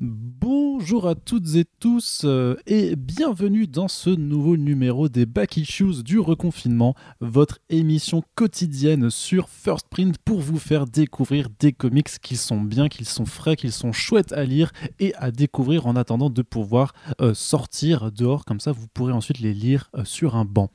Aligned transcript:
Bonjour 0.00 1.06
à 1.06 1.14
toutes 1.14 1.54
et 1.54 1.64
tous 1.78 2.22
euh, 2.24 2.56
et 2.66 2.96
bienvenue 2.96 3.68
dans 3.68 3.86
ce 3.86 4.10
nouveau 4.10 4.56
numéro 4.56 5.08
des 5.08 5.24
Back 5.24 5.56
Issues 5.56 6.02
du 6.02 6.18
reconfinement, 6.18 6.96
votre 7.20 7.60
émission 7.70 8.24
quotidienne 8.34 9.08
sur 9.08 9.48
First 9.48 9.86
Print 9.88 10.18
pour 10.18 10.40
vous 10.40 10.58
faire 10.58 10.86
découvrir 10.86 11.48
des 11.60 11.72
comics 11.72 12.18
qui 12.20 12.36
sont 12.36 12.60
bien, 12.60 12.88
qu'ils 12.88 13.06
sont 13.06 13.24
frais, 13.24 13.54
qu'ils 13.54 13.70
sont 13.70 13.92
chouettes 13.92 14.32
à 14.32 14.42
lire 14.42 14.72
et 14.98 15.14
à 15.14 15.30
découvrir 15.30 15.86
en 15.86 15.94
attendant 15.94 16.28
de 16.28 16.42
pouvoir 16.42 16.92
euh, 17.20 17.32
sortir 17.32 18.10
dehors, 18.10 18.44
comme 18.44 18.58
ça 18.58 18.72
vous 18.72 18.88
pourrez 18.92 19.12
ensuite 19.12 19.38
les 19.38 19.54
lire 19.54 19.92
euh, 19.94 20.04
sur 20.04 20.34
un 20.34 20.44
banc. 20.44 20.70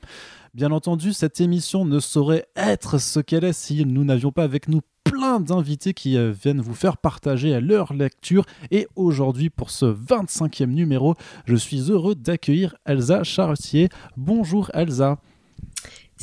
Bien 0.54 0.72
entendu, 0.72 1.12
cette 1.12 1.40
émission 1.40 1.84
ne 1.84 2.00
saurait 2.00 2.46
être 2.56 2.98
ce 2.98 3.20
qu'elle 3.20 3.44
est 3.44 3.52
si 3.52 3.84
nous 3.84 4.02
n'avions 4.02 4.32
pas 4.32 4.44
avec 4.44 4.66
nous 4.66 4.80
plein 5.04 5.40
d'invités 5.40 5.94
qui 5.94 6.16
euh, 6.16 6.30
viennent 6.30 6.60
vous 6.60 6.74
faire 6.74 6.96
partager 6.96 7.60
leur 7.60 7.92
lecture. 7.92 8.44
Et 8.70 8.86
aujourd'hui, 8.96 9.50
pour 9.50 9.70
ce 9.70 9.86
25e 9.86 10.66
numéro, 10.66 11.14
je 11.46 11.56
suis 11.56 11.90
heureux 11.90 12.14
d'accueillir 12.14 12.74
Elsa 12.86 13.24
Chartier. 13.24 13.88
Bonjour 14.16 14.70
Elsa. 14.74 15.18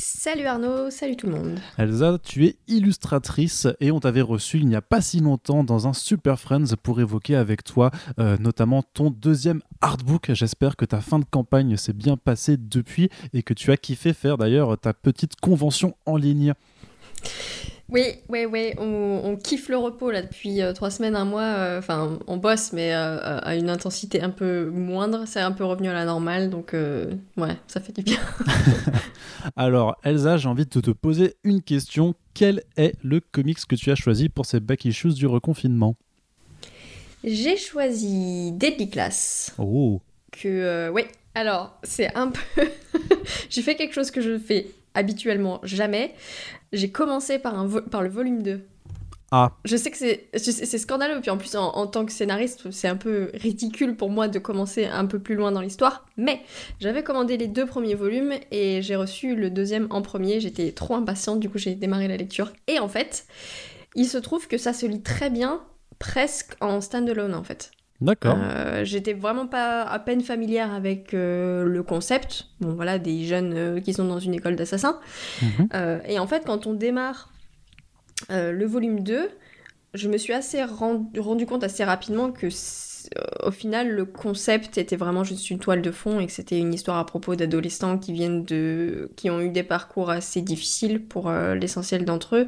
Salut 0.00 0.46
Arnaud, 0.46 0.90
salut 0.90 1.16
tout 1.16 1.26
le 1.26 1.32
monde. 1.32 1.58
Elsa, 1.76 2.18
tu 2.22 2.46
es 2.46 2.56
illustratrice 2.68 3.66
et 3.80 3.90
on 3.90 3.98
t'avait 3.98 4.20
reçu 4.20 4.58
il 4.58 4.68
n'y 4.68 4.76
a 4.76 4.80
pas 4.80 5.00
si 5.00 5.18
longtemps 5.18 5.64
dans 5.64 5.88
un 5.88 5.92
Super 5.92 6.38
Friends 6.38 6.76
pour 6.80 7.00
évoquer 7.00 7.34
avec 7.34 7.64
toi 7.64 7.90
euh, 8.20 8.36
notamment 8.38 8.84
ton 8.84 9.10
deuxième 9.10 9.60
artbook. 9.80 10.30
J'espère 10.34 10.76
que 10.76 10.84
ta 10.84 11.00
fin 11.00 11.18
de 11.18 11.24
campagne 11.24 11.76
s'est 11.76 11.92
bien 11.92 12.16
passée 12.16 12.56
depuis 12.56 13.10
et 13.32 13.42
que 13.42 13.54
tu 13.54 13.72
as 13.72 13.76
kiffé 13.76 14.12
faire 14.12 14.38
d'ailleurs 14.38 14.78
ta 14.78 14.94
petite 14.94 15.34
convention 15.40 15.96
en 16.06 16.16
ligne. 16.16 16.54
Oui, 17.90 18.02
oui, 18.28 18.44
oui, 18.44 18.74
on, 18.76 19.38
kiffe 19.42 19.70
le 19.70 19.78
repos 19.78 20.10
là 20.10 20.20
depuis 20.20 20.60
euh, 20.60 20.74
trois 20.74 20.90
semaines, 20.90 21.16
un 21.16 21.24
mois. 21.24 21.40
Euh, 21.40 21.78
enfin, 21.78 22.18
on 22.26 22.36
bosse, 22.36 22.74
mais 22.74 22.92
euh, 22.92 23.38
à 23.40 23.56
une 23.56 23.70
intensité 23.70 24.20
un 24.20 24.28
peu 24.28 24.68
moindre. 24.68 25.22
C'est 25.26 25.40
un 25.40 25.52
peu 25.52 25.64
revenu 25.64 25.88
à 25.88 25.94
la 25.94 26.04
normale, 26.04 26.50
donc 26.50 26.74
ouais, 26.74 27.56
ça 27.66 27.80
fait 27.80 27.92
du 27.92 28.02
bien. 28.02 28.18
Alors, 29.56 29.96
Elsa, 30.04 30.36
j'ai 30.36 30.48
envie 30.48 30.66
de 30.66 30.80
te 30.80 30.90
poser 30.90 31.36
une 31.44 31.62
question. 31.62 32.14
Quel 32.34 32.62
est 32.76 32.92
le 33.02 33.20
comics 33.20 33.64
que 33.66 33.74
tu 33.74 33.90
as 33.90 33.94
choisi 33.94 34.28
pour 34.28 34.44
ces 34.44 34.60
back 34.60 34.84
issues 34.84 35.14
du 35.14 35.26
reconfinement? 35.26 35.96
J'ai 37.24 37.56
choisi 37.56 38.52
Deadly 38.52 38.90
Class. 38.90 39.54
Oh. 39.56 40.02
Que 40.30 40.90
oui. 40.90 41.02
Alors, 41.34 41.78
c'est 41.84 42.14
un 42.14 42.32
peu. 42.32 42.68
j'ai 43.48 43.62
fait 43.62 43.76
quelque 43.76 43.94
chose 43.94 44.10
que 44.10 44.20
je 44.20 44.38
fais 44.38 44.66
habituellement 44.98 45.60
jamais. 45.62 46.14
J'ai 46.72 46.90
commencé 46.90 47.38
par, 47.38 47.58
un 47.58 47.68
par 47.80 48.02
le 48.02 48.08
volume 48.08 48.42
2. 48.42 48.60
Ah. 49.30 49.52
Je 49.64 49.76
sais 49.76 49.90
que 49.90 49.98
c'est 49.98 50.78
scandaleux, 50.78 51.20
puis 51.20 51.30
en 51.30 51.36
plus 51.36 51.54
en, 51.54 51.86
tant 51.86 52.06
que 52.06 52.12
scénariste, 52.12 52.70
c'est 52.70 52.88
un 52.88 52.96
peu 52.96 53.30
ridicule 53.34 53.94
pour 53.94 54.08
moi 54.08 54.26
de 54.26 54.38
commencer 54.38 54.86
un 54.86 55.04
peu 55.04 55.18
plus 55.18 55.34
loin 55.34 55.52
dans 55.52 55.60
l'histoire, 55.60 56.06
mais 56.16 56.40
j'avais 56.80 57.02
commandé 57.02 57.36
les 57.36 57.46
deux 57.46 57.66
premiers 57.66 57.94
volumes 57.94 58.32
et 58.50 58.80
j'ai 58.80 58.96
reçu 58.96 59.36
le 59.36 59.50
deuxième 59.50 59.86
en 59.90 60.00
premier, 60.00 60.40
j'étais 60.40 60.72
trop 60.72 60.94
impatiente, 60.94 61.40
du 61.40 61.50
coup 61.50 61.58
j'ai 61.58 61.74
démarré 61.74 62.08
la 62.08 62.16
lecture. 62.16 62.52
Et 62.68 62.78
en 62.78 62.88
fait, 62.88 63.26
il 63.94 64.06
se 64.06 64.16
trouve 64.16 64.48
que 64.48 64.56
ça 64.56 64.72
se 64.72 64.86
lit 64.86 65.02
très 65.02 65.28
bien, 65.28 65.60
presque 65.98 66.54
en 66.62 66.80
stand-alone 66.80 67.34
en 67.34 67.44
fait. 67.44 67.70
D'accord. 68.00 68.38
Euh, 68.40 68.84
j'étais 68.84 69.12
vraiment 69.12 69.48
pas 69.48 69.82
à 69.82 69.98
peine 69.98 70.20
familière 70.20 70.72
avec 70.72 71.14
euh, 71.14 71.64
le 71.64 71.82
concept. 71.82 72.46
Bon, 72.60 72.74
voilà, 72.74 72.98
des 72.98 73.24
jeunes 73.24 73.54
euh, 73.54 73.80
qui 73.80 73.92
sont 73.92 74.04
dans 74.04 74.20
une 74.20 74.34
école 74.34 74.54
d'assassins. 74.54 75.00
Mhm. 75.42 75.68
et 76.06 76.18
en 76.18 76.26
fait, 76.26 76.44
quand 76.46 76.66
on 76.66 76.74
démarre 76.74 77.32
le 78.30 78.64
volume 78.64 79.00
2, 79.00 79.30
je 79.94 80.08
me 80.08 80.18
suis 80.18 80.32
assez 80.32 80.62
rendu 80.64 81.46
compte 81.46 81.64
assez 81.64 81.84
rapidement 81.84 82.30
que 82.30 82.48
au 83.44 83.50
final, 83.50 83.90
le 83.90 84.04
concept 84.04 84.78
était 84.78 84.96
vraiment 84.96 85.24
juste 85.24 85.50
une 85.50 85.58
toile 85.58 85.82
de 85.82 85.90
fond 85.90 86.20
et 86.20 86.26
que 86.26 86.32
c'était 86.32 86.58
une 86.58 86.74
histoire 86.74 86.98
à 86.98 87.06
propos 87.06 87.36
d'adolescents 87.36 87.98
qui 87.98 88.12
viennent 88.12 88.44
de, 88.44 89.10
qui 89.16 89.30
ont 89.30 89.40
eu 89.40 89.50
des 89.50 89.62
parcours 89.62 90.10
assez 90.10 90.42
difficiles 90.42 91.02
pour 91.04 91.28
euh, 91.28 91.54
l'essentiel 91.54 92.04
d'entre 92.04 92.36
eux, 92.36 92.46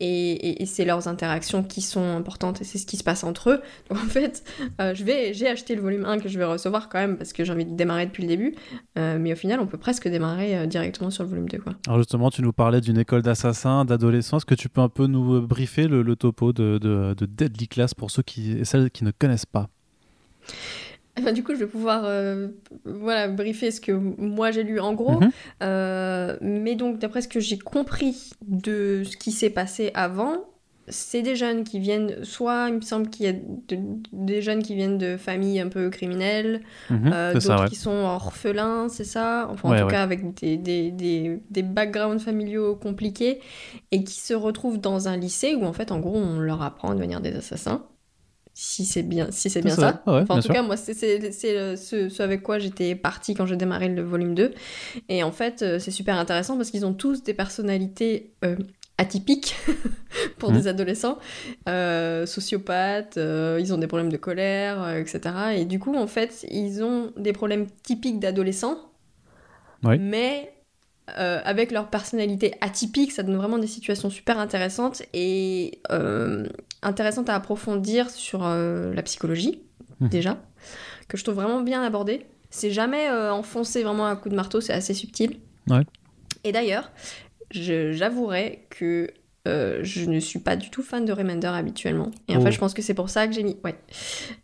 et, 0.00 0.64
c'est 0.66 0.84
leurs 0.84 1.08
interactions 1.08 1.62
qui 1.62 1.80
sont 1.80 2.16
importantes 2.16 2.60
et 2.60 2.64
c'est 2.64 2.78
ce 2.78 2.86
qui 2.86 2.96
se 2.96 3.04
passe 3.04 3.24
entre 3.24 3.50
eux. 3.50 3.60
Donc 3.88 3.98
en 4.04 4.08
fait, 4.08 4.44
euh, 4.80 4.94
j'ai 4.94 5.48
acheté 5.48 5.74
le 5.74 5.82
volume 5.82 6.04
1 6.04 6.18
que 6.18 6.28
je 6.28 6.38
vais 6.38 6.44
recevoir 6.44 6.88
quand 6.88 6.98
même 6.98 7.16
parce 7.16 7.32
que 7.32 7.44
j'ai 7.44 7.52
envie 7.52 7.64
de 7.64 7.74
démarrer 7.74 8.06
depuis 8.06 8.22
le 8.22 8.28
début, 8.28 8.54
euh, 8.98 9.18
mais 9.18 9.32
au 9.32 9.36
final, 9.36 9.60
on 9.60 9.66
peut 9.66 9.78
presque 9.78 10.08
démarrer 10.08 10.66
directement 10.66 11.10
sur 11.10 11.24
le 11.24 11.30
volume 11.30 11.48
2 11.48 11.58
quoi. 11.58 11.74
Alors 11.86 11.98
justement, 11.98 12.30
tu 12.30 12.42
nous 12.42 12.52
parlais 12.52 12.80
d'une 12.80 12.98
école 12.98 13.22
d'assassins, 13.22 13.84
d'adolescents. 13.84 14.36
Est-ce 14.36 14.46
que 14.46 14.54
tu 14.54 14.68
peux 14.68 14.80
un 14.80 14.88
peu 14.88 15.06
nous 15.06 15.40
briefer 15.46 15.88
le, 15.88 16.16
topo 16.16 16.52
de 16.52 17.14
Deadly 17.20 17.68
Class 17.68 17.94
pour 17.94 18.10
ceux 18.10 18.22
qui 18.22 18.52
et 18.52 18.64
celles 18.64 18.90
qui 18.90 19.04
ne 19.04 19.10
connaissent 19.10 19.46
pas? 19.46 19.68
Du 21.32 21.42
coup, 21.42 21.54
je 21.54 21.58
vais 21.58 21.66
pouvoir 21.66 22.02
euh, 22.04 22.48
voilà, 22.84 23.28
briefer 23.28 23.70
ce 23.70 23.80
que 23.80 23.92
moi 23.92 24.50
j'ai 24.50 24.62
lu 24.62 24.80
en 24.80 24.94
gros. 24.94 25.20
Mhm. 25.20 25.30
Euh, 25.62 26.36
mais 26.40 26.74
donc, 26.74 26.98
d'après 26.98 27.22
ce 27.22 27.28
que 27.28 27.40
j'ai 27.40 27.58
compris 27.58 28.30
de 28.46 29.02
ce 29.04 29.16
qui 29.16 29.32
s'est 29.32 29.50
passé 29.50 29.90
avant, 29.94 30.44
c'est 30.90 31.20
des 31.20 31.36
jeunes 31.36 31.64
qui 31.64 31.80
viennent, 31.80 32.24
soit 32.24 32.68
il 32.68 32.76
me 32.76 32.80
semble 32.80 33.10
qu'il 33.10 33.26
y 33.26 33.28
a 33.28 33.34
des 34.12 34.40
jeunes 34.40 34.62
qui 34.62 34.74
viennent 34.74 34.96
de 34.96 35.18
familles 35.18 35.60
un 35.60 35.68
peu 35.68 35.90
criminelles, 35.90 36.62
mhm, 36.88 37.10
euh, 37.12 37.34
d'autres 37.34 37.68
qui 37.68 37.76
sont 37.76 37.90
orphelins, 37.90 38.88
c'est 38.88 39.04
ça? 39.04 39.48
Enfin, 39.50 39.76
en 39.76 39.82
tout 39.82 39.88
cas, 39.88 40.02
avec 40.02 40.34
des, 40.40 40.56
des, 40.56 40.90
des, 40.90 41.42
des, 41.50 41.62
backgrounds 41.62 42.24
familiaux 42.24 42.74
compliqués 42.74 43.40
et 43.90 44.02
qui 44.02 44.18
se 44.18 44.32
retrouvent 44.32 44.80
dans 44.80 45.08
un 45.08 45.16
lycée 45.18 45.54
où, 45.54 45.64
en 45.64 45.74
fait, 45.74 45.92
en 45.92 45.98
gros, 45.98 46.16
on 46.16 46.38
leur 46.38 46.62
apprend 46.62 46.90
à 46.90 46.94
devenir 46.94 47.20
des 47.20 47.34
assassins 47.34 47.84
si 48.60 48.84
c'est 48.84 49.04
bien, 49.04 49.28
si 49.30 49.50
c'est 49.50 49.62
bien 49.62 49.76
ça. 49.76 50.02
Ah 50.04 50.24
en 50.28 50.40
tout 50.40 50.48
cas, 50.48 50.62
moi, 50.62 50.76
c'est 50.76 50.92
ce, 50.92 52.22
avec 52.22 52.42
quoi 52.42 52.58
j'étais 52.58 52.96
partie 52.96 53.34
quand 53.34 53.46
j'ai 53.46 53.54
démarré 53.54 53.88
le 53.88 54.02
volume 54.02 54.34
2. 54.34 54.52
Et 55.08 55.22
en 55.22 55.30
fait, 55.30 55.62
euh, 55.62 55.78
c'est 55.78 55.92
super 55.92 56.16
intéressant 56.18 56.56
parce 56.56 56.72
qu'ils 56.72 56.84
ont 56.84 56.92
tous 56.92 57.22
des 57.22 57.34
personnalités 57.34 58.32
euh, 58.44 58.56
atypiques 58.98 59.54
pour 60.38 60.50
des 60.50 60.62
mmh. 60.62 60.66
adolescents, 60.66 61.18
euh, 61.68 62.26
sociopathes, 62.26 63.16
ils 63.16 63.72
ont 63.72 63.78
des 63.78 63.86
problèmes 63.86 64.10
de 64.10 64.16
colère, 64.16 64.96
etc. 64.96 65.20
Et 65.54 65.64
du 65.64 65.78
coup, 65.78 65.94
en 65.94 66.08
fait, 66.08 66.44
ils 66.50 66.82
ont 66.82 67.12
des 67.16 67.32
problèmes 67.32 67.68
typiques 67.84 68.18
d'adolescents, 68.18 68.90
mais 69.84 70.52
euh, 71.16 71.40
avec 71.44 71.70
leur 71.70 71.88
personnalité 71.88 72.54
atypique, 72.60 73.12
ça 73.12 73.22
donne 73.22 73.36
vraiment 73.36 73.58
des 73.58 73.66
situations 73.66 74.10
super 74.10 74.38
intéressantes 74.38 75.02
et 75.14 75.80
euh, 75.90 76.46
intéressantes 76.82 77.28
à 77.28 77.34
approfondir 77.34 78.10
sur 78.10 78.44
euh, 78.44 78.92
la 78.94 79.02
psychologie, 79.02 79.62
mmh. 80.00 80.08
déjà, 80.08 80.38
que 81.08 81.16
je 81.16 81.24
trouve 81.24 81.36
vraiment 81.36 81.60
bien 81.60 81.82
abordé. 81.82 82.26
C'est 82.50 82.70
jamais 82.70 83.10
enfoncé 83.10 83.82
vraiment 83.82 84.06
à 84.06 84.16
coup 84.16 84.30
de 84.30 84.34
marteau, 84.34 84.62
c'est 84.62 84.72
assez 84.72 84.94
subtil. 84.94 85.38
Et 86.44 86.52
d'ailleurs, 86.52 86.90
j'avouerai 87.50 88.66
que 88.70 89.12
euh, 89.48 89.80
je 89.82 90.04
ne 90.04 90.20
suis 90.20 90.40
pas 90.40 90.56
du 90.56 90.68
tout 90.68 90.82
fan 90.82 91.04
de 91.04 91.12
Remender 91.12 91.48
habituellement. 91.48 92.10
Et 92.28 92.36
en 92.36 92.40
fait, 92.40 92.48
oh. 92.48 92.52
je 92.52 92.58
pense 92.58 92.74
que 92.74 92.82
c'est 92.82 92.94
pour 92.94 93.08
ça 93.08 93.26
que 93.26 93.32
j'ai 93.32 93.42
mis. 93.42 93.56
Ouais, 93.64 93.76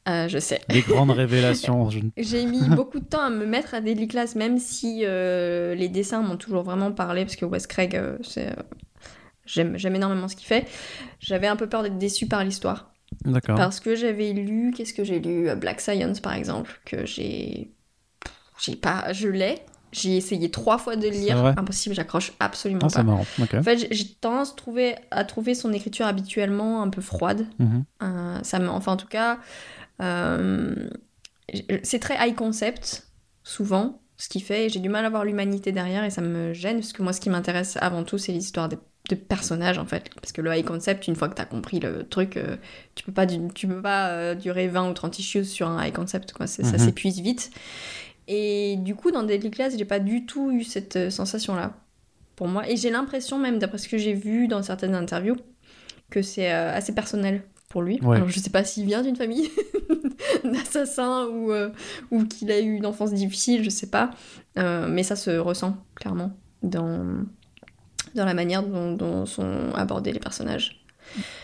euh, 0.08 0.28
je 0.28 0.38
sais. 0.38 0.60
Des 0.70 0.80
grandes 0.80 1.10
révélations. 1.12 1.90
j'ai 2.16 2.46
mis 2.46 2.68
beaucoup 2.70 3.00
de 3.00 3.04
temps 3.04 3.22
à 3.22 3.30
me 3.30 3.44
mettre 3.44 3.74
à 3.74 3.80
Deadly 3.80 4.08
Class, 4.08 4.34
même 4.34 4.58
si 4.58 5.02
euh, 5.04 5.74
les 5.74 5.88
dessins 5.88 6.22
m'ont 6.22 6.36
toujours 6.36 6.62
vraiment 6.62 6.92
parlé, 6.92 7.24
parce 7.24 7.36
que 7.36 7.44
Wes 7.44 7.66
Craig, 7.66 8.00
c'est. 8.22 8.54
J'aime, 9.46 9.76
j'aime 9.76 9.96
énormément 9.96 10.28
ce 10.28 10.36
qu'il 10.36 10.46
fait. 10.46 10.66
J'avais 11.20 11.46
un 11.46 11.56
peu 11.56 11.68
peur 11.68 11.82
d'être 11.82 11.98
déçue 11.98 12.26
par 12.26 12.44
l'histoire. 12.44 12.92
D'accord. 13.24 13.56
Parce 13.56 13.80
que 13.80 13.94
j'avais 13.94 14.32
lu, 14.32 14.72
qu'est-ce 14.76 14.94
que 14.94 15.04
j'ai 15.04 15.20
lu? 15.20 15.54
Black 15.56 15.80
Science 15.80 16.20
par 16.20 16.34
exemple, 16.34 16.80
que 16.84 17.06
j'ai. 17.06 17.70
J'ai 18.58 18.76
pas. 18.76 19.12
Je 19.12 19.28
l'ai, 19.28 19.58
j'ai 19.94 20.16
essayé 20.16 20.50
trois 20.50 20.76
fois 20.76 20.96
de 20.96 21.02
le 21.02 21.10
lire, 21.10 21.44
impossible, 21.56 21.94
j'accroche 21.94 22.32
absolument 22.40 22.88
ah, 22.92 22.96
pas. 22.96 23.02
Marrant. 23.04 23.24
En 23.38 23.62
fait, 23.62 23.86
j'ai 23.92 24.06
tendance 24.20 24.50
à 24.50 24.56
trouver, 24.56 24.96
à 25.10 25.24
trouver 25.24 25.54
son 25.54 25.72
écriture 25.72 26.06
habituellement 26.06 26.82
un 26.82 26.90
peu 26.90 27.00
froide. 27.00 27.46
Mhm. 27.60 27.84
Euh, 28.02 28.38
ça 28.42 28.58
me, 28.58 28.68
enfin, 28.68 28.92
en 28.92 28.96
tout 28.96 29.06
cas, 29.06 29.38
euh, 30.02 30.74
c'est 31.84 32.00
très 32.00 32.16
high 32.20 32.34
concept, 32.34 33.08
souvent, 33.44 34.02
ce 34.16 34.28
qu'il 34.28 34.42
fait. 34.42 34.68
J'ai 34.68 34.80
du 34.80 34.88
mal 34.88 35.04
à 35.04 35.10
voir 35.10 35.24
l'humanité 35.24 35.70
derrière 35.70 36.02
et 36.02 36.10
ça 36.10 36.22
me 36.22 36.52
gêne, 36.52 36.78
parce 36.78 36.92
que 36.92 37.02
moi, 37.02 37.12
ce 37.12 37.20
qui 37.20 37.30
m'intéresse 37.30 37.78
avant 37.80 38.02
tout, 38.02 38.18
c'est 38.18 38.32
l'histoire 38.32 38.68
de, 39.08 39.14
personnages, 39.14 39.78
en 39.78 39.86
fait. 39.86 40.10
Parce 40.20 40.32
que 40.32 40.40
le 40.40 40.54
high 40.54 40.64
concept, 40.64 41.08
une 41.08 41.16
fois 41.16 41.28
que 41.28 41.34
tu 41.34 41.42
as 41.42 41.46
compris 41.46 41.80
le 41.80 42.04
truc, 42.04 42.36
euh, 42.36 42.56
tu 42.94 43.04
peux 43.04 43.12
pas, 43.12 43.26
tu 43.26 43.66
peux 43.66 43.82
pas 43.82 44.34
durer 44.34 44.68
20 44.68 44.90
ou 44.90 44.92
30 44.94 45.18
issues 45.18 45.44
sur 45.44 45.68
un 45.68 45.84
high 45.84 45.92
concept, 45.92 46.32
quoi. 46.32 46.46
Ça 46.46 46.62
mhm. 46.62 46.78
s'épuise 46.78 47.20
vite. 47.20 47.50
Et 48.26 48.76
du 48.78 48.94
coup, 48.94 49.10
dans 49.10 49.22
Deadly 49.22 49.50
Class, 49.50 49.74
j'ai 49.76 49.84
pas 49.84 49.98
du 49.98 50.24
tout 50.24 50.50
eu 50.50 50.64
cette 50.64 50.96
euh, 50.96 51.10
sensation-là 51.10 51.74
pour 52.36 52.48
moi. 52.48 52.68
Et 52.68 52.76
j'ai 52.76 52.90
l'impression, 52.90 53.38
même 53.38 53.58
d'après 53.58 53.78
ce 53.78 53.88
que 53.88 53.98
j'ai 53.98 54.14
vu 54.14 54.48
dans 54.48 54.62
certaines 54.62 54.94
interviews, 54.94 55.36
que 56.10 56.22
c'est 56.22 56.52
euh, 56.52 56.74
assez 56.74 56.94
personnel 56.94 57.42
pour 57.68 57.82
lui. 57.82 58.00
Alors, 58.02 58.28
je 58.28 58.38
sais 58.38 58.50
pas 58.50 58.64
s'il 58.64 58.86
vient 58.86 59.02
d'une 59.02 59.16
famille 59.16 59.50
d'assassins 60.44 61.26
ou, 61.26 61.52
euh, 61.52 61.70
ou 62.10 62.24
qu'il 62.24 62.50
a 62.50 62.60
eu 62.60 62.74
une 62.74 62.86
enfance 62.86 63.12
difficile, 63.12 63.64
je 63.64 63.70
sais 63.70 63.90
pas. 63.90 64.10
mais 64.56 65.02
ça 65.02 65.16
se 65.16 65.30
ressent 65.30 65.76
clairement 65.96 66.32
dans, 66.62 67.24
dans 68.14 68.24
la 68.24 68.34
manière 68.34 68.62
dont, 68.62 68.92
dont 68.92 69.26
sont 69.26 69.72
abordés 69.74 70.12
les 70.12 70.20
personnages. 70.20 70.84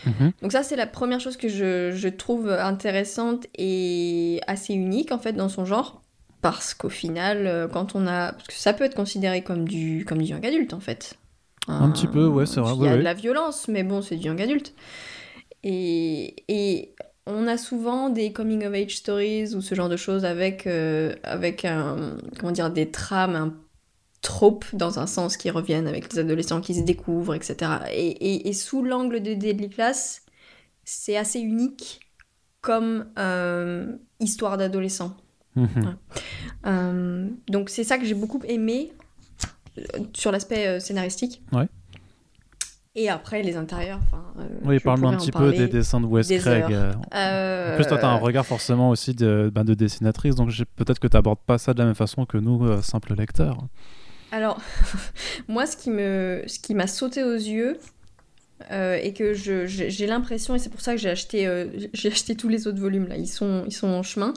Mhm. 0.05 0.31
Donc 0.41 0.51
ça, 0.51 0.63
c'est 0.63 0.75
la 0.75 0.87
première 0.87 1.19
chose 1.19 1.37
que 1.37 1.47
je, 1.47 1.91
je, 1.91 2.07
trouve 2.07 2.49
intéressante 2.49 3.45
et 3.57 4.41
assez 4.47 4.73
unique 4.73 5.11
en 5.11 5.19
fait 5.19 5.33
dans 5.33 5.49
son 5.49 5.65
genre. 5.65 6.01
Parce 6.41 6.73
qu'au 6.73 6.89
final, 6.89 7.45
euh, 7.45 7.67
quand 7.67 7.95
on 7.95 8.07
a... 8.07 8.33
Parce 8.33 8.47
que 8.47 8.53
ça 8.53 8.73
peut 8.73 8.83
être 8.83 8.95
considéré 8.95 9.43
comme 9.43 9.67
du, 9.67 10.05
comme 10.07 10.17
du 10.17 10.31
young 10.31 10.43
adulte 10.45 10.73
en 10.73 10.79
fait. 10.79 11.15
Un, 11.67 11.91
petit 11.91 12.07
peu, 12.07 12.25
ouais, 12.25 12.47
c'est 12.47 12.59
vrai. 12.59 12.73
Il 12.75 12.83
y 12.83 12.87
a 12.87 12.97
de 12.97 13.01
la 13.01 13.13
violence, 13.13 13.67
mais 13.67 13.83
bon, 13.83 14.01
c'est 14.01 14.15
du 14.15 14.25
young 14.25 14.41
adulte. 14.41 14.73
Et, 15.63 16.43
et 16.47 16.95
on 17.27 17.47
a 17.47 17.57
souvent 17.57 18.09
des 18.09 18.33
coming 18.33 18.65
of 18.65 18.73
age 18.73 18.97
stories 18.97 19.53
ou 19.55 19.61
ce 19.61 19.75
genre 19.75 19.89
de 19.89 19.97
choses 19.97 20.25
avec, 20.25 20.65
euh, 20.65 21.13
avec 21.23 21.65
un, 21.65 22.17
comment 22.39 22.51
dire, 22.51 22.71
des 22.71 22.89
trames 22.89 23.35
un 23.35 23.53
tropes 24.21 24.65
dans 24.73 24.99
un 24.99 25.07
sens 25.07 25.37
qui 25.37 25.49
reviennent 25.49 25.87
avec 25.87 26.11
les 26.13 26.19
adolescents 26.19 26.61
qui 26.61 26.75
se 26.75 26.81
découvrent, 26.81 27.33
etc. 27.33 27.71
Et, 27.91 28.47
et, 28.47 28.53
sous 28.53 28.83
l'angle 28.83 29.21
de 29.21 29.33
Deadly 29.33 29.69
Class, 29.69 30.23
c'est 30.83 31.17
assez 31.17 31.39
unique 31.39 32.01
comme 32.61 33.07
euh, 33.17 33.95
histoire 34.19 34.57
d'adolescent. 34.57 35.17
Mhm. 35.55 35.97
Euh, 36.65 37.27
donc 37.49 37.69
c'est 37.69 37.83
ça 37.83 37.97
que 37.97 38.05
j'ai 38.05 38.13
beaucoup 38.13 38.41
aimé 38.45 38.93
sur 40.13 40.31
l'aspect 40.31 40.79
scénaristique. 40.79 41.41
Ouais. 41.51 41.67
Et 42.93 43.09
après, 43.09 43.41
les 43.41 43.55
intérieurs. 43.55 44.01
Euh, 44.37 44.43
oui, 44.65 44.79
parle-nous 44.79 45.07
un 45.07 45.15
petit 45.15 45.31
peu 45.31 45.51
des 45.51 45.67
dessins 45.69 46.01
de 46.01 46.05
Wes 46.05 46.27
Craig. 46.27 46.65
Euh, 46.73 46.93
en 47.71 47.75
plus, 47.75 47.87
toi, 47.87 47.97
tu 47.97 48.03
as 48.03 48.09
un 48.09 48.17
regard 48.17 48.45
forcément 48.45 48.89
aussi 48.89 49.13
de, 49.13 49.49
ben, 49.53 49.63
de 49.63 49.73
dessinatrice, 49.73 50.35
donc 50.35 50.51
peut-être 50.75 50.99
que 50.99 51.07
tu 51.07 51.15
n'abordes 51.15 51.39
pas 51.39 51.57
ça 51.57 51.73
de 51.73 51.79
la 51.79 51.85
même 51.85 51.95
façon 51.95 52.25
que 52.25 52.37
nous, 52.37 52.65
euh, 52.65 52.81
simples 52.81 53.15
lecteurs. 53.15 53.57
Alors, 54.31 54.59
moi, 55.47 55.65
ce 55.65 55.77
qui 55.77 55.89
me, 55.89 56.43
ce 56.47 56.59
qui 56.59 56.73
m'a 56.73 56.87
sauté 56.87 57.23
aux 57.23 57.33
yeux, 57.33 57.77
et 58.69 59.13
que 59.13 59.33
j'ai 59.33 60.07
l'impression, 60.07 60.53
et 60.53 60.59
c'est 60.59 60.69
pour 60.69 60.81
ça 60.81 60.93
que 60.93 60.99
j'ai 60.99 61.09
acheté, 61.09 61.89
j'ai 61.93 62.11
acheté 62.11 62.35
tous 62.35 62.47
les 62.47 62.67
autres 62.67 62.79
volumes, 62.79 63.07
là, 63.07 63.17
ils 63.17 63.27
sont, 63.27 63.63
ils 63.65 63.73
sont 63.73 63.87
en 63.87 64.03
chemin, 64.03 64.33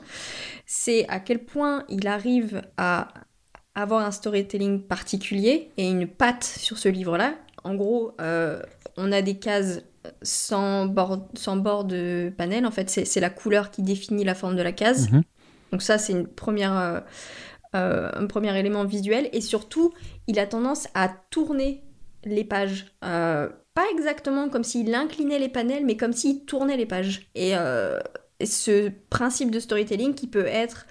c'est 0.66 1.06
à 1.08 1.20
quel 1.20 1.44
point 1.44 1.84
il 1.90 2.08
arrive 2.08 2.62
à 2.78 3.08
avoir 3.74 4.04
un 4.04 4.10
storytelling 4.10 4.82
particulier 4.82 5.70
et 5.76 5.88
une 5.88 6.08
patte 6.08 6.44
sur 6.44 6.78
ce 6.78 6.88
livre-là 6.88 7.34
en 7.64 7.74
gros, 7.74 8.12
euh, 8.20 8.62
on 8.96 9.10
a 9.10 9.22
des 9.22 9.38
cases 9.38 9.80
sans 10.22 10.84
bord, 10.86 11.26
sans 11.34 11.56
bord 11.56 11.84
de 11.84 12.32
panel. 12.36 12.66
En 12.66 12.70
fait, 12.70 12.90
c'est 12.90 13.20
la 13.20 13.30
couleur 13.30 13.70
qui 13.70 13.82
définit 13.82 14.22
la 14.22 14.34
forme 14.34 14.54
de 14.54 14.62
la 14.62 14.72
case. 14.72 15.10
Mhm. 15.10 15.22
Donc 15.72 15.82
ça, 15.82 15.98
c'est 15.98 16.12
une 16.12 16.26
première, 16.26 16.76
euh, 16.76 17.00
euh, 17.74 18.10
un 18.14 18.26
premier 18.26 18.56
élément 18.58 18.84
visuel. 18.84 19.28
Et 19.32 19.40
surtout, 19.40 19.92
il 20.26 20.38
a 20.38 20.46
tendance 20.46 20.88
à 20.94 21.08
tourner 21.30 21.82
les 22.24 22.44
pages. 22.44 22.86
pas 23.00 23.84
exactement 23.92 24.48
comme 24.48 24.64
s'il 24.64 24.94
inclinait 24.94 25.38
les 25.38 25.48
panels, 25.48 25.84
mais 25.84 25.96
comme 25.96 26.12
s'il 26.12 26.44
tournait 26.44 26.76
les 26.76 26.86
pages. 26.86 27.28
Et, 27.34 27.52
ce 28.44 28.90
principe 29.10 29.50
de 29.50 29.60
storytelling 29.60 30.14
qui 30.14 30.26
peut 30.26 30.46
être, 30.46 30.86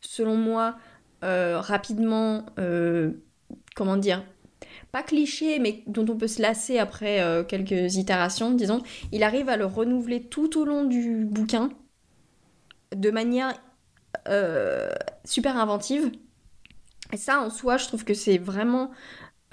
selon 0.00 0.36
moi, 0.36 0.76
rapidement, 1.22 2.46
comment 3.74 3.96
dire, 3.96 4.22
pas 4.92 5.02
cliché, 5.02 5.58
mais 5.58 5.82
dont 5.86 6.06
on 6.08 6.16
peut 6.16 6.26
se 6.26 6.40
lasser 6.40 6.78
après 6.78 7.20
euh, 7.20 7.44
quelques 7.44 7.96
itérations, 7.96 8.52
disons, 8.52 8.82
il 9.12 9.22
arrive 9.22 9.48
à 9.48 9.56
le 9.56 9.66
renouveler 9.66 10.22
tout 10.22 10.58
au 10.58 10.64
long 10.64 10.84
du 10.84 11.24
bouquin 11.24 11.70
de 12.94 13.10
manière 13.10 13.52
euh, 14.28 14.90
super 15.24 15.56
inventive. 15.56 16.10
Et 17.12 17.16
ça, 17.16 17.40
en 17.40 17.50
soi, 17.50 17.76
je 17.76 17.86
trouve 17.86 18.04
que 18.04 18.14
c'est 18.14 18.38
vraiment 18.38 18.90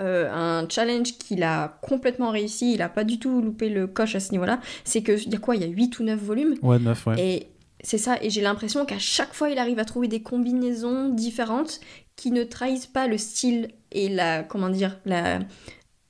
euh, 0.02 0.32
un 0.32 0.68
challenge 0.70 1.18
qu'il 1.18 1.44
a 1.44 1.80
complètement 1.82 2.32
réussi. 2.32 2.74
Il 2.74 2.82
a 2.82 2.90
pas 2.90 3.04
du 3.04 3.20
tout 3.20 3.42
loupé 3.42 3.70
le 3.70 3.88
coche 3.88 4.16
à 4.16 4.20
ce 4.20 4.32
niveau-là. 4.32 4.60
C'est 4.84 5.04
que, 5.04 5.12
il 5.12 5.32
y 5.32 5.36
a 5.36 5.40
quoi? 5.40 5.56
Il 5.56 5.62
y 5.62 5.66
a 5.66 5.68
8 5.68 6.00
ou 6.00 6.04
9 6.04 6.20
volumes? 6.20 6.56
Ouais, 6.62 6.80
9, 6.80 7.08
ouais. 7.08 7.16
Et 7.20 7.48
c'est 7.84 7.98
ça, 7.98 8.18
et 8.22 8.30
j'ai 8.30 8.42
l'impression 8.42 8.86
qu'à 8.86 8.98
chaque 8.98 9.34
fois, 9.34 9.50
il 9.50 9.60
arrive 9.60 9.78
à 9.78 9.86
trouver 9.86 10.08
des 10.08 10.22
combinaisons 10.22 11.10
différentes 11.10 11.82
qui 12.16 12.32
ne 12.32 12.44
trahissent 12.44 12.88
pas 12.88 13.08
le 13.08 13.18
style 13.18 13.70
et 13.92 14.08
la, 14.08 14.44
comment 14.44 14.70
dire, 14.70 15.00
la, 15.06 15.40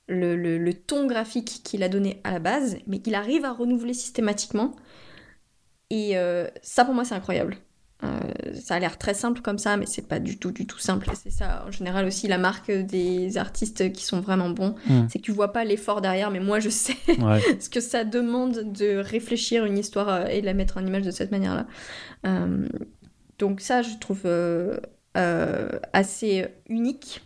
le, 0.07 0.35
le, 0.35 0.73
ton 0.73 1.07
graphique 1.07 1.61
qu'il 1.63 1.83
a 1.83 1.89
donné 1.89 2.21
à 2.23 2.31
la 2.31 2.39
base, 2.39 2.77
mais 2.87 2.99
qu'il 2.99 3.15
arrive 3.15 3.43
à 3.43 3.51
renouveler 3.51 3.93
systématiquement. 3.93 4.75
Et 5.89 6.17
euh, 6.17 6.47
ça, 6.61 6.85
pour 6.85 6.93
moi, 6.93 7.05
c'est 7.05 7.15
incroyable. 7.15 7.57
Euh, 8.03 8.19
ça 8.53 8.75
a 8.75 8.79
l'air 8.79 8.97
très 8.97 9.13
simple 9.13 9.41
comme 9.41 9.57
ça, 9.57 9.77
mais 9.77 9.85
c'est 9.85 10.07
pas 10.07 10.19
du 10.19 10.37
tout, 10.37 10.51
du 10.51 10.65
tout 10.65 10.79
simple. 10.79 11.09
C'est 11.15 11.29
ça, 11.29 11.65
en 11.67 11.71
général 11.71 12.05
aussi, 12.05 12.27
la 12.27 12.37
marque 12.37 12.71
des 12.71 13.37
artistes 13.37 13.91
qui 13.93 14.03
sont 14.03 14.19
vraiment 14.19 14.49
bons. 14.49 14.75
Hmm. 14.87 15.07
C'est 15.09 15.19
que 15.19 15.23
tu 15.23 15.31
vois 15.31 15.53
pas 15.53 15.63
l'effort 15.63 16.01
derrière, 16.01 16.31
mais 16.31 16.39
moi, 16.39 16.59
je 16.59 16.69
sais 16.69 16.97
ce 17.59 17.69
que 17.69 17.79
ça 17.79 18.03
demande 18.03 18.73
de 18.73 18.97
réfléchir 18.97 19.65
une 19.65 19.77
histoire 19.77 20.09
euh, 20.09 20.25
et 20.27 20.41
de 20.41 20.45
la 20.45 20.53
mettre 20.53 20.77
en 20.77 20.85
image 20.85 21.03
de 21.03 21.11
cette 21.11 21.31
manière-là. 21.31 21.65
donc 23.39 23.61
ça, 23.61 23.81
je 23.81 23.97
trouve 23.99 24.27
assez 25.93 26.47
unique. 26.67 27.21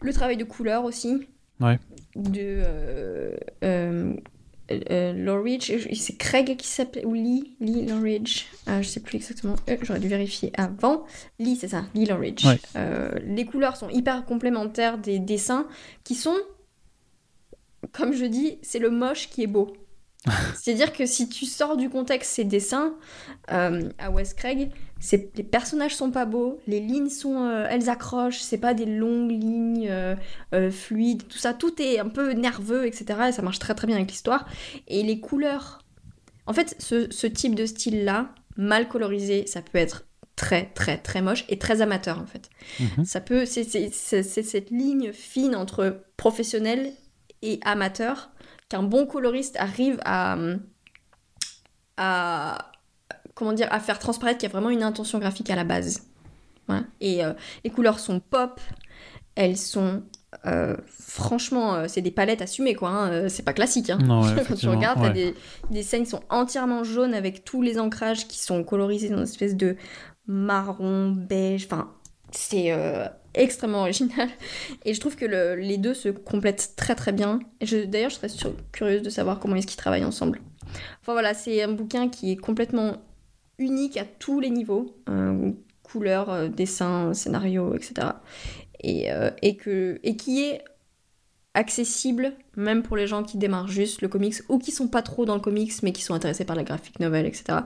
Le 0.00 0.12
travail 0.12 0.36
de 0.36 0.44
couleur 0.44 0.84
aussi. 0.84 1.26
Ouais. 1.60 1.78
De 2.14 2.62
euh, 4.70 4.80
euh, 4.90 5.12
euh 5.26 5.94
c'est 5.94 6.16
Craig 6.16 6.56
qui 6.56 6.66
s'appelle, 6.66 7.06
ou 7.06 7.12
Lee, 7.14 7.56
Lee 7.60 7.86
Lorridge, 7.86 8.46
euh, 8.68 8.82
je 8.82 8.88
sais 8.88 9.00
plus 9.00 9.16
exactement, 9.16 9.56
euh, 9.68 9.76
j'aurais 9.82 10.00
dû 10.00 10.08
vérifier 10.08 10.52
avant. 10.56 11.04
Lee, 11.38 11.56
c'est 11.56 11.68
ça, 11.68 11.84
Lee 11.94 12.06
Lorridge. 12.06 12.46
les 13.24 13.44
couleurs 13.44 13.76
sont 13.76 13.90
hyper 13.90 14.24
complémentaires 14.24 14.98
des 14.98 15.18
dessins 15.18 15.66
qui 16.02 16.14
sont, 16.14 16.36
comme 17.92 18.12
je 18.12 18.24
dis, 18.24 18.58
c'est 18.62 18.78
le 18.78 18.90
moche 18.90 19.28
qui 19.28 19.42
est 19.42 19.48
beau. 19.48 19.72
C'est-à-dire 20.54 20.92
que 20.92 21.06
si 21.06 21.28
tu 21.28 21.44
sors 21.44 21.76
du 21.76 21.90
contexte 21.90 22.32
ces 22.32 22.44
dessins 22.44 22.94
à 23.48 24.10
Wes 24.10 24.34
Craig, 24.34 24.70
les 25.12 25.42
personnages 25.42 25.94
sont 25.94 26.10
pas 26.10 26.24
beaux, 26.24 26.60
les 26.66 26.80
lignes 26.80 27.10
sont, 27.10 27.44
euh, 27.44 27.66
elles 27.68 27.90
accrochent, 27.90 28.40
c'est 28.40 28.58
pas 28.58 28.74
des 28.74 28.86
longues 28.86 29.30
lignes 29.30 29.88
euh, 29.90 30.14
euh, 30.54 30.70
fluides, 30.70 31.28
tout 31.28 31.38
ça, 31.38 31.52
tout 31.52 31.80
est 31.80 31.98
un 31.98 32.08
peu 32.08 32.32
nerveux, 32.32 32.86
etc. 32.86 33.20
Et 33.28 33.32
ça 33.32 33.42
marche 33.42 33.58
très 33.58 33.74
très 33.74 33.86
bien 33.86 33.96
avec 33.96 34.10
l'histoire. 34.10 34.46
Et 34.88 35.02
les 35.02 35.20
couleurs, 35.20 35.80
en 36.46 36.52
fait, 36.52 36.76
ce, 36.78 37.26
type 37.26 37.54
de 37.54 37.66
style-là, 37.66 38.34
mal 38.56 38.88
colorisé, 38.88 39.46
ça 39.46 39.60
peut 39.60 39.78
être 39.78 40.06
très 40.36 40.66
très 40.74 40.98
très 40.98 41.22
moche 41.22 41.44
et 41.48 41.58
très 41.58 41.80
amateur 41.80 42.18
en 42.18 42.26
fait. 42.26 42.50
Mhm. 42.80 43.04
Ça 43.04 43.20
peut, 43.20 43.44
c'est 43.46 43.62
cette 43.62 44.70
ligne 44.70 45.12
fine 45.12 45.54
entre 45.54 46.02
professionnel 46.16 46.92
et 47.42 47.60
amateur 47.64 48.30
qu'un 48.74 48.82
bon 48.82 49.06
coloriste 49.06 49.56
arrive 49.60 50.00
à 50.04 50.36
à 51.96 52.72
comment 53.34 53.52
dire, 53.52 53.68
à 53.70 53.78
faire 53.78 54.00
transparaître 54.00 54.38
qu'il 54.38 54.48
y 54.48 54.50
a 54.50 54.52
vraiment 54.52 54.70
une 54.70 54.82
intention 54.82 55.20
graphique 55.20 55.48
à 55.48 55.54
la 55.54 55.64
base. 55.64 56.02
Et 57.00 57.24
euh, 57.24 57.34
les 57.62 57.70
couleurs 57.70 58.00
sont 58.00 58.18
pop, 58.18 58.60
elles 59.36 59.56
sont 59.56 60.02
euh, 60.46 60.76
franchement, 60.88 61.74
euh, 61.74 61.84
c'est 61.86 62.00
des 62.00 62.10
palettes 62.10 62.42
assumées, 62.42 62.74
quoi. 62.74 62.88
Hein, 62.88 63.28
c'est 63.28 63.44
pas 63.44 63.52
classique. 63.52 63.90
Hein. 63.90 63.98
Quand 64.48 64.56
tu 64.56 64.68
regardes, 64.68 65.12
des, 65.12 65.34
des, 65.70 65.82
scènes 65.84 66.02
qui 66.02 66.10
sont 66.10 66.24
entièrement 66.28 66.82
jaunes 66.82 67.14
avec 67.14 67.44
tous 67.44 67.62
les 67.62 67.78
ancrages 67.78 68.26
qui 68.26 68.38
sont 68.38 68.64
colorisés 68.64 69.08
dans 69.08 69.18
une 69.18 69.22
espèce 69.22 69.54
de 69.54 69.76
marron, 70.26 71.10
beige. 71.12 71.66
Enfin, 71.66 71.92
c'est 72.32 72.72
extrêmement 73.34 73.80
original. 73.80 74.28
Et 74.84 74.94
je 74.94 75.00
trouve 75.00 75.16
que 75.16 75.24
les 75.56 75.78
deux 75.78 75.94
se 75.94 76.08
complètent 76.08 76.74
très 76.76 76.94
très 76.94 77.12
bien. 77.12 77.40
D'ailleurs, 77.86 78.10
je 78.10 78.16
serais 78.16 78.52
curieuse 78.72 79.02
de 79.02 79.10
savoir 79.10 79.40
comment 79.40 79.56
est-ce 79.56 79.66
qu'ils 79.66 79.78
travaillent 79.78 80.04
ensemble. 80.04 80.40
Enfin 81.00 81.12
voilà, 81.12 81.34
c'est 81.34 81.62
un 81.62 81.72
bouquin 81.72 82.08
qui 82.08 82.32
est 82.32 82.36
complètement 82.36 82.98
unique 83.58 83.96
à 83.96 84.04
tous 84.04 84.40
les 84.40 84.50
niveaux, 84.50 84.96
euh, 85.08 85.52
couleur, 85.82 86.30
euh, 86.30 86.48
dessin, 86.48 87.14
scénario, 87.14 87.74
etc. 87.74 88.08
Et, 88.80 89.12
euh, 89.12 89.30
et, 89.42 89.56
que, 89.56 90.00
et 90.02 90.16
qui 90.16 90.42
est 90.42 90.62
accessible 91.54 92.32
même 92.56 92.82
pour 92.82 92.96
les 92.96 93.06
gens 93.06 93.22
qui 93.22 93.38
démarrent 93.38 93.68
juste 93.68 94.02
le 94.02 94.08
comics 94.08 94.34
ou 94.48 94.58
qui 94.58 94.72
sont 94.72 94.88
pas 94.88 95.02
trop 95.02 95.24
dans 95.24 95.34
le 95.34 95.40
comics 95.40 95.72
mais 95.84 95.92
qui 95.92 96.02
sont 96.02 96.12
intéressés 96.12 96.44
par 96.44 96.56
la 96.56 96.64
graphique 96.64 96.98
novel, 96.98 97.26
etc. 97.26 97.58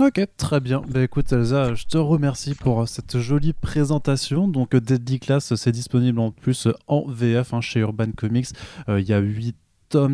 Ok, 0.00 0.20
très 0.36 0.60
bien. 0.60 0.82
Bah 0.88 1.02
écoute 1.02 1.32
Elsa, 1.32 1.74
je 1.74 1.84
te 1.86 1.96
remercie 1.96 2.54
pour 2.54 2.88
cette 2.88 3.18
jolie 3.18 3.52
présentation. 3.52 4.48
Donc 4.48 4.74
Deadly 4.74 5.20
Class, 5.20 5.54
c'est 5.54 5.72
disponible 5.72 6.18
en 6.18 6.30
plus 6.30 6.68
en 6.88 7.04
VF 7.06 7.54
hein, 7.54 7.60
chez 7.60 7.80
Urban 7.80 8.10
Comics. 8.16 8.48
Il 8.88 9.02
y 9.02 9.12
a 9.12 9.18
8 9.18 9.56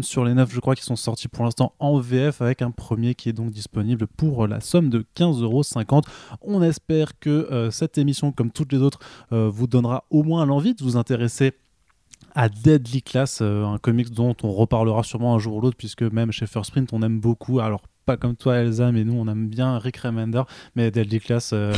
sur 0.02 0.24
les 0.24 0.34
9, 0.34 0.52
je 0.52 0.60
crois, 0.60 0.74
qui 0.74 0.82
sont 0.82 0.96
sortis 0.96 1.28
pour 1.28 1.44
l'instant 1.44 1.72
en 1.78 1.98
VF, 1.98 2.42
avec 2.42 2.62
un 2.62 2.70
premier 2.70 3.14
qui 3.14 3.28
est 3.28 3.32
donc 3.32 3.50
disponible 3.50 4.06
pour 4.06 4.46
la 4.46 4.60
somme 4.60 4.90
de 4.90 5.06
15,50€. 5.16 6.02
On 6.42 6.62
espère 6.62 7.18
que 7.18 7.30
euh, 7.30 7.70
cette 7.70 7.96
émission, 7.96 8.32
comme 8.32 8.50
toutes 8.50 8.72
les 8.72 8.78
autres, 8.78 8.98
euh, 9.32 9.48
vous 9.48 9.66
donnera 9.66 10.04
au 10.10 10.22
moins 10.22 10.44
l'envie 10.44 10.74
de 10.74 10.82
vous 10.82 10.96
intéresser 10.96 11.52
à 12.34 12.48
Deadly 12.48 13.02
Class, 13.02 13.40
euh, 13.40 13.64
un 13.64 13.78
comics 13.78 14.10
dont 14.10 14.36
on 14.42 14.52
reparlera 14.52 15.02
sûrement 15.02 15.34
un 15.34 15.38
jour 15.38 15.56
ou 15.56 15.60
l'autre, 15.62 15.76
puisque 15.76 16.02
même 16.02 16.30
chez 16.30 16.46
First 16.46 16.72
Print, 16.72 16.92
on 16.92 17.02
aime 17.02 17.18
beaucoup. 17.18 17.60
Alors, 17.60 17.80
pas 18.10 18.16
comme 18.16 18.34
toi, 18.34 18.56
Elsa, 18.56 18.90
mais 18.90 19.04
nous, 19.04 19.14
on 19.14 19.28
aime 19.28 19.46
bien 19.46 19.78
Rick 19.78 19.98
Remender. 19.98 20.42
Mais 20.74 20.90
Deadly 20.90 21.20
Class, 21.20 21.52
euh, 21.52 21.72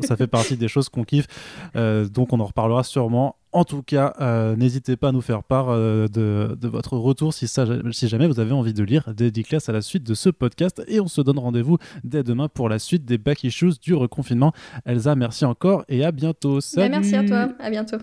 ça 0.00 0.16
fait 0.16 0.26
partie 0.26 0.56
des 0.56 0.66
choses 0.66 0.88
qu'on 0.88 1.04
kiffe. 1.04 1.28
Euh, 1.76 2.08
donc, 2.08 2.32
on 2.32 2.40
en 2.40 2.46
reparlera 2.46 2.82
sûrement. 2.82 3.36
En 3.52 3.62
tout 3.62 3.82
cas, 3.82 4.12
euh, 4.20 4.56
n'hésitez 4.56 4.96
pas 4.96 5.10
à 5.10 5.12
nous 5.12 5.20
faire 5.20 5.44
part 5.44 5.68
de, 5.68 6.58
votre 6.62 6.96
retour 6.96 7.32
si, 7.32 7.46
ça, 7.46 7.64
si 7.92 8.08
jamais 8.08 8.26
vous 8.26 8.40
avez 8.40 8.50
envie 8.50 8.74
de 8.74 8.82
lire 8.82 9.14
Deadly 9.14 9.44
Class 9.44 9.68
à 9.68 9.72
la 9.72 9.80
suite 9.80 10.02
de 10.02 10.14
ce 10.14 10.30
podcast. 10.30 10.82
Et 10.88 10.98
on 10.98 11.06
se 11.06 11.20
donne 11.20 11.38
rendez-vous 11.38 11.78
dès 12.02 12.24
demain 12.24 12.48
pour 12.48 12.68
la 12.68 12.80
suite 12.80 13.04
des 13.04 13.16
back 13.16 13.44
issues 13.44 13.78
du 13.80 13.94
reconfinement. 13.94 14.52
Elsa, 14.84 15.14
merci 15.14 15.44
encore 15.44 15.84
et 15.88 16.04
à 16.04 16.10
bientôt. 16.10 16.56
Bah, 16.56 16.60
Salut 16.60 16.90
merci 16.90 17.14
à 17.14 17.24
toi. 17.24 17.48
À 17.60 17.70
bientôt. 17.70 17.98